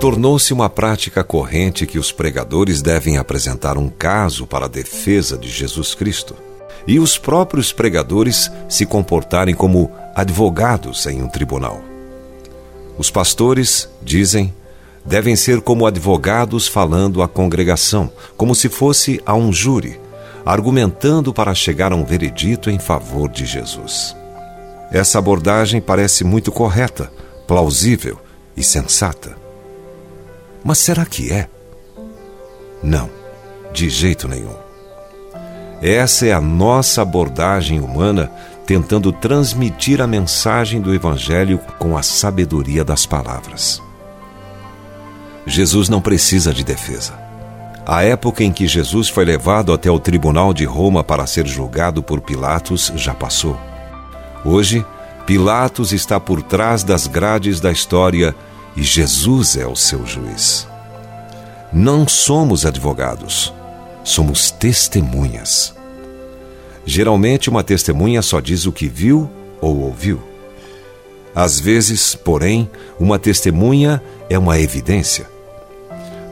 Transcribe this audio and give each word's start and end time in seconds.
Tornou-se 0.00 0.50
uma 0.54 0.70
prática 0.70 1.22
corrente 1.22 1.86
que 1.86 1.98
os 1.98 2.10
pregadores 2.10 2.80
devem 2.80 3.18
apresentar 3.18 3.76
um 3.76 3.90
caso 3.90 4.46
para 4.46 4.64
a 4.64 4.68
defesa 4.68 5.36
de 5.36 5.50
Jesus 5.50 5.94
Cristo 5.94 6.34
e 6.86 6.98
os 6.98 7.18
próprios 7.18 7.70
pregadores 7.70 8.50
se 8.66 8.86
comportarem 8.86 9.54
como 9.54 9.92
advogados 10.14 11.04
em 11.04 11.22
um 11.22 11.28
tribunal. 11.28 11.82
Os 12.96 13.10
pastores, 13.10 13.90
dizem, 14.02 14.54
devem 15.04 15.36
ser 15.36 15.60
como 15.60 15.86
advogados 15.86 16.66
falando 16.66 17.22
à 17.22 17.28
congregação, 17.28 18.10
como 18.38 18.54
se 18.54 18.70
fosse 18.70 19.20
a 19.26 19.34
um 19.34 19.52
júri, 19.52 20.00
argumentando 20.46 21.30
para 21.30 21.54
chegar 21.54 21.92
a 21.92 21.96
um 21.96 22.06
veredito 22.06 22.70
em 22.70 22.78
favor 22.78 23.28
de 23.28 23.44
Jesus. 23.44 24.16
Essa 24.90 25.18
abordagem 25.18 25.78
parece 25.78 26.24
muito 26.24 26.50
correta, 26.50 27.12
plausível 27.46 28.18
e 28.56 28.62
sensata. 28.62 29.49
Mas 30.64 30.78
será 30.78 31.04
que 31.04 31.32
é? 31.32 31.48
Não, 32.82 33.10
de 33.72 33.88
jeito 33.88 34.28
nenhum. 34.28 34.56
Essa 35.82 36.26
é 36.26 36.32
a 36.32 36.40
nossa 36.40 37.02
abordagem 37.02 37.80
humana 37.80 38.30
tentando 38.66 39.12
transmitir 39.12 40.00
a 40.00 40.06
mensagem 40.06 40.80
do 40.80 40.94
Evangelho 40.94 41.58
com 41.78 41.96
a 41.96 42.02
sabedoria 42.02 42.84
das 42.84 43.06
palavras. 43.06 43.82
Jesus 45.46 45.88
não 45.88 46.00
precisa 46.00 46.52
de 46.52 46.62
defesa. 46.62 47.14
A 47.86 48.04
época 48.04 48.44
em 48.44 48.52
que 48.52 48.68
Jesus 48.68 49.08
foi 49.08 49.24
levado 49.24 49.72
até 49.72 49.90
o 49.90 49.98
tribunal 49.98 50.52
de 50.52 50.64
Roma 50.64 51.02
para 51.02 51.26
ser 51.26 51.46
julgado 51.46 52.02
por 52.02 52.20
Pilatos 52.20 52.92
já 52.94 53.14
passou. 53.14 53.58
Hoje, 54.44 54.84
Pilatos 55.26 55.92
está 55.92 56.20
por 56.20 56.42
trás 56.42 56.84
das 56.84 57.06
grades 57.06 57.58
da 57.58 57.72
história 57.72 58.34
e 58.76 58.82
Jesus 58.82 59.56
é 59.56 59.66
o 59.66 59.76
seu 59.76 60.06
juiz. 60.06 60.66
Não 61.72 62.06
somos 62.08 62.66
advogados, 62.66 63.52
somos 64.02 64.50
testemunhas. 64.50 65.74
Geralmente, 66.84 67.48
uma 67.48 67.62
testemunha 67.62 68.22
só 68.22 68.40
diz 68.40 68.66
o 68.66 68.72
que 68.72 68.88
viu 68.88 69.30
ou 69.60 69.80
ouviu. 69.80 70.20
Às 71.34 71.60
vezes, 71.60 72.14
porém, 72.14 72.68
uma 72.98 73.18
testemunha 73.18 74.02
é 74.28 74.38
uma 74.38 74.58
evidência. 74.58 75.28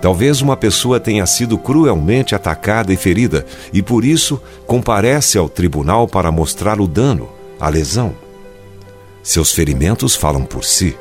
Talvez 0.00 0.40
uma 0.40 0.56
pessoa 0.56 1.00
tenha 1.00 1.26
sido 1.26 1.58
cruelmente 1.58 2.34
atacada 2.34 2.92
e 2.92 2.96
ferida 2.96 3.44
e 3.72 3.82
por 3.82 4.04
isso 4.04 4.40
comparece 4.66 5.36
ao 5.36 5.48
tribunal 5.48 6.06
para 6.06 6.30
mostrar 6.30 6.80
o 6.80 6.86
dano, 6.86 7.28
a 7.58 7.68
lesão. 7.68 8.14
Seus 9.22 9.52
ferimentos 9.52 10.14
falam 10.14 10.44
por 10.44 10.64
si. 10.64 10.96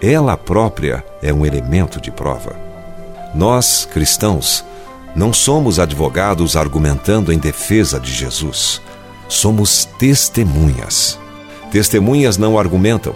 Ela 0.00 0.36
própria 0.36 1.04
é 1.22 1.32
um 1.32 1.46
elemento 1.46 2.00
de 2.00 2.10
prova. 2.10 2.56
Nós, 3.34 3.88
cristãos, 3.90 4.64
não 5.14 5.32
somos 5.32 5.78
advogados 5.78 6.56
argumentando 6.56 7.32
em 7.32 7.38
defesa 7.38 7.98
de 7.98 8.12
Jesus. 8.12 8.82
Somos 9.28 9.86
testemunhas. 9.98 11.18
Testemunhas 11.70 12.36
não 12.36 12.58
argumentam, 12.58 13.14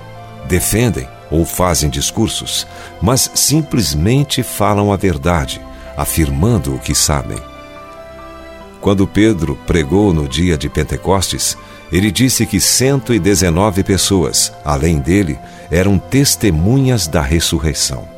defendem 0.49 1.07
ou 1.31 1.45
fazem 1.45 1.89
discursos, 1.89 2.67
mas 3.01 3.31
simplesmente 3.35 4.43
falam 4.43 4.93
a 4.93 4.97
verdade, 4.97 5.61
afirmando 5.97 6.75
o 6.75 6.79
que 6.79 6.95
sabem. 6.95 7.39
Quando 8.81 9.07
Pedro 9.07 9.57
pregou 9.67 10.13
no 10.13 10.27
dia 10.27 10.57
de 10.57 10.69
Pentecostes, 10.69 11.57
ele 11.93 12.11
disse 12.11 12.47
que 12.47 12.61
119 12.61 13.83
pessoas, 13.83 14.53
além 14.65 14.99
dele, 14.99 15.39
eram 15.71 15.99
testemunhas 15.99 17.07
da 17.07 17.21
ressurreição. 17.21 18.09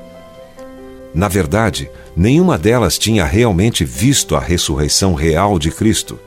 Na 1.15 1.29
verdade, 1.29 1.91
nenhuma 2.17 2.59
delas 2.59 2.99
tinha 2.99 3.25
realmente 3.25 3.85
visto 3.85 4.35
a 4.35 4.41
ressurreição 4.41 5.15
real 5.15 5.59
de 5.59 5.71
Cristo. 5.71 6.19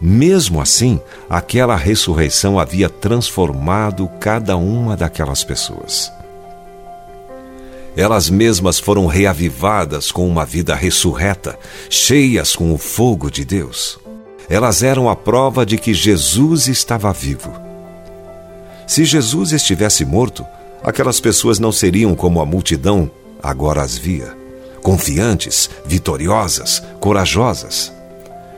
Mesmo 0.00 0.60
assim, 0.60 1.00
aquela 1.28 1.76
ressurreição 1.76 2.58
havia 2.58 2.88
transformado 2.88 4.08
cada 4.20 4.56
uma 4.56 4.96
daquelas 4.96 5.44
pessoas. 5.44 6.10
Elas 7.96 8.30
mesmas 8.30 8.78
foram 8.78 9.06
reavivadas 9.06 10.10
com 10.10 10.26
uma 10.26 10.46
vida 10.46 10.74
ressurreta, 10.74 11.58
cheias 11.90 12.56
com 12.56 12.72
o 12.72 12.78
fogo 12.78 13.30
de 13.30 13.44
Deus. 13.44 14.01
Elas 14.52 14.82
eram 14.82 15.08
a 15.08 15.16
prova 15.16 15.64
de 15.64 15.78
que 15.78 15.94
Jesus 15.94 16.68
estava 16.68 17.10
vivo. 17.10 17.50
Se 18.86 19.02
Jesus 19.02 19.50
estivesse 19.50 20.04
morto, 20.04 20.44
aquelas 20.84 21.18
pessoas 21.20 21.58
não 21.58 21.72
seriam 21.72 22.14
como 22.14 22.38
a 22.38 22.44
multidão 22.44 23.10
agora 23.42 23.80
as 23.80 23.96
via, 23.96 24.36
confiantes, 24.82 25.70
vitoriosas, 25.86 26.82
corajosas. 27.00 27.90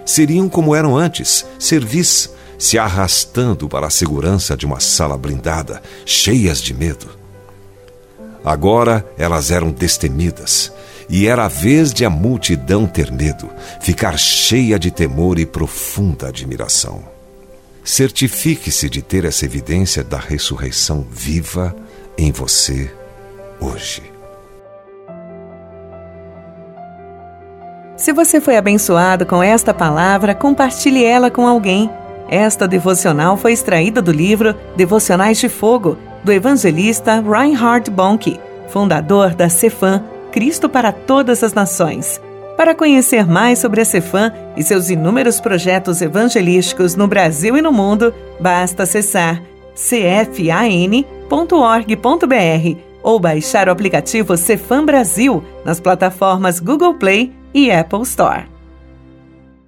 Seriam 0.05 0.49
como 0.49 0.75
eram 0.75 0.97
antes, 0.97 1.47
servis, 1.61 2.29
se 2.59 2.77
arrastando 2.77 3.69
para 3.69 3.87
a 3.87 3.91
segurança 3.91 4.57
de 4.57 4.67
uma 4.67 4.81
sala 4.81 5.17
blindada, 5.17 5.81
cheias 6.05 6.61
de 6.61 6.75
medo. 6.75 7.07
Agora 8.45 9.07
elas 9.17 9.53
eram 9.53 9.71
destemidas, 9.71 10.73
e 11.09 11.27
era 11.27 11.45
a 11.45 11.49
vez 11.49 11.93
de 11.93 12.05
a 12.05 12.11
multidão 12.11 12.87
ter 12.87 13.11
medo, 13.11 13.51
ficar 13.81 14.19
cheia 14.19 14.79
de 14.79 14.91
temor 14.91 15.39
e 15.39 15.47
profunda 15.47 16.29
admiração. 16.29 17.03
Certifique-se 17.85 18.89
de 18.89 19.03
ter 19.03 19.25
essa 19.25 19.45
evidência 19.45 20.03
da 20.03 20.19
ressurreição 20.19 21.07
viva 21.11 21.75
em 22.17 22.33
você 22.33 22.91
hoje. 23.61 24.15
Se 27.97 28.13
você 28.13 28.41
foi 28.41 28.57
abençoado 28.57 29.25
com 29.25 29.43
esta 29.43 29.73
palavra, 29.73 30.35
compartilhe 30.35 31.05
ela 31.05 31.31
com 31.31 31.47
alguém. 31.47 31.91
Esta 32.29 32.67
devocional 32.67 33.37
foi 33.37 33.53
extraída 33.53 34.03
do 34.03 34.11
livro 34.11 34.55
Devocionais 34.77 35.39
de 35.39 35.49
Fogo, 35.49 35.97
do 36.25 36.33
evangelista 36.33 37.21
Reinhard 37.21 37.91
Bonnke, 37.91 38.41
fundador 38.69 39.35
da 39.35 39.49
Cefam, 39.49 40.03
Cristo 40.35 40.69
para 40.69 40.91
Todas 40.91 41.45
as 41.45 41.55
Nações. 41.55 42.21
Para 42.57 42.75
conhecer 42.75 43.25
mais 43.25 43.61
sobre 43.61 43.81
a 43.81 43.85
Cefam 43.85 44.33
e 44.57 44.65
seus 44.65 44.91
inúmeros 44.91 45.39
projetos 45.39 46.03
evangelísticos 46.03 46.97
no 46.97 47.07
Brasil 47.07 47.57
e 47.57 47.63
no 47.63 47.71
mundo, 47.71 48.13
basta 48.41 48.83
acessar 48.83 49.41
cfan.org.br 49.77 51.05
ou 53.01 53.21
baixar 53.21 53.69
o 53.69 53.71
aplicativo 53.71 54.37
Cefam 54.37 54.85
Brasil 54.85 55.41
nas 55.65 55.79
plataformas 55.79 56.59
Google 56.59 56.95
Play 56.95 57.33
e 57.55 57.71
Apple 57.71 58.03
Store. 58.03 58.54